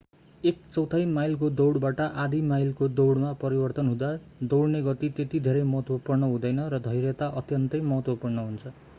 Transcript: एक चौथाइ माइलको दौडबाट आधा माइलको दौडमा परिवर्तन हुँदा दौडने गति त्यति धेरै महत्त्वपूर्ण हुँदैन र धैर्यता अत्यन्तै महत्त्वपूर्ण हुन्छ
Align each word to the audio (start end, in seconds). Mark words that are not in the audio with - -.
एक 0.43 0.61
चौथाइ 0.67 1.03
माइलको 1.07 1.49
दौडबाट 1.57 1.99
आधा 2.21 2.37
माइलको 2.43 2.87
दौडमा 2.99 3.33
परिवर्तन 3.41 3.87
हुँदा 3.87 4.09
दौडने 4.53 4.81
गति 4.81 5.09
त्यति 5.17 5.39
धेरै 5.39 5.61
महत्त्वपूर्ण 5.65 6.31
हुँदैन 6.31 6.63
र 6.73 6.79
धैर्यता 6.87 7.27
अत्यन्तै 7.35 7.81
महत्त्वपूर्ण 7.83 8.47
हुन्छ 8.47 8.73